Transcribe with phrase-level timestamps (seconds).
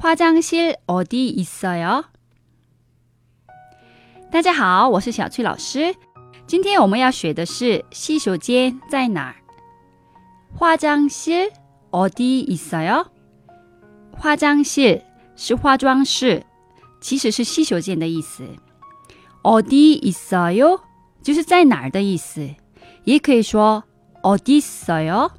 [0.00, 2.05] 화장실어디있어요？
[4.31, 5.95] 大家好，我是小翠老师。
[6.47, 9.35] 今天我们要学的是洗手间在哪儿？
[10.57, 13.05] 화장실어디있어요？
[14.11, 15.03] 化妆室
[15.35, 16.45] 是化妆室，
[16.99, 18.47] 其实是洗手间的意思。
[19.43, 20.81] 어디있어요？
[21.23, 22.55] 就是在哪儿的意思，
[23.03, 23.83] 也可以说
[24.23, 25.31] 어디있어요。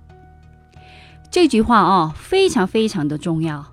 [1.30, 3.70] 这句话哦，非常非常的重要。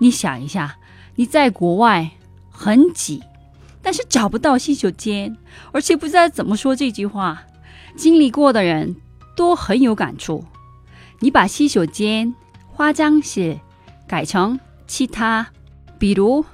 [0.00, 0.76] 你想一下，
[1.14, 2.10] 你在国外
[2.50, 3.22] 很挤，
[3.82, 5.36] 但是找不到洗手间，
[5.72, 7.42] 而且不知道怎么说这句话。
[7.96, 8.96] 经历过的人
[9.36, 10.44] 都很有感触。
[11.18, 12.34] 你把洗手间、
[12.68, 13.58] 化妆室
[14.08, 15.46] 改成其他，
[15.98, 16.44] 比如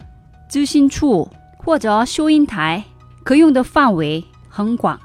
[0.51, 2.84] 咨询处或者收银台，
[3.23, 4.98] 可用的范围很广。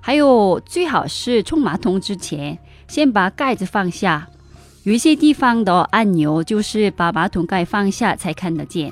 [0.00, 4.26] 还有，最好是冲马桶之前，先把盖子放下。
[4.87, 8.91] 有一些地方的按钮就是把马桶盖放下才看得见。